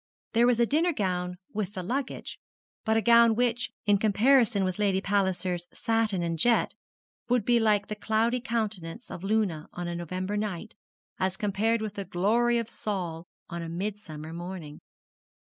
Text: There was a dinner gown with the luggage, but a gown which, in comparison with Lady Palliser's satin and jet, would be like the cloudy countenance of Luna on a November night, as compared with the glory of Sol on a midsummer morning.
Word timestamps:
There 0.33 0.47
was 0.47 0.59
a 0.59 0.65
dinner 0.65 0.93
gown 0.93 1.37
with 1.53 1.73
the 1.75 1.83
luggage, 1.83 2.39
but 2.85 2.97
a 2.97 3.03
gown 3.03 3.35
which, 3.35 3.69
in 3.85 3.99
comparison 3.99 4.63
with 4.63 4.79
Lady 4.79 4.99
Palliser's 4.99 5.67
satin 5.75 6.23
and 6.23 6.39
jet, 6.39 6.73
would 7.29 7.45
be 7.45 7.59
like 7.59 7.85
the 7.85 7.95
cloudy 7.95 8.39
countenance 8.41 9.11
of 9.11 9.23
Luna 9.23 9.69
on 9.73 9.87
a 9.87 9.93
November 9.93 10.37
night, 10.37 10.73
as 11.19 11.37
compared 11.37 11.83
with 11.83 11.93
the 11.93 12.05
glory 12.05 12.57
of 12.57 12.67
Sol 12.67 13.27
on 13.47 13.61
a 13.61 13.69
midsummer 13.69 14.33
morning. 14.33 14.79